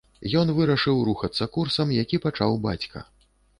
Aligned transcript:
Ён 0.39 0.47
вырашыў 0.59 1.01
рухацца 1.09 1.49
курсам, 1.59 1.87
які 2.01 2.23
пачаў 2.27 2.59
бацька. 2.67 3.07